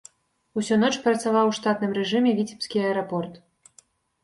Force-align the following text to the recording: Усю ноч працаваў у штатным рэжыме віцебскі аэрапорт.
Усю 0.61 0.77
ноч 0.83 0.89
працаваў 1.03 1.45
у 1.51 1.53
штатным 1.59 1.95
рэжыме 1.99 2.31
віцебскі 2.41 2.77
аэрапорт. 2.89 3.33